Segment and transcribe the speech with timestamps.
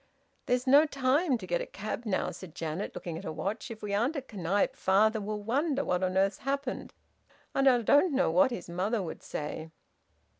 [0.47, 3.69] "There's no time to get a cab, now," said Janet, looking at her watch.
[3.69, 6.91] "If we aren't at Knype, father will wonder what on earth's happened,
[7.53, 9.69] and I don't know what his mother would say!"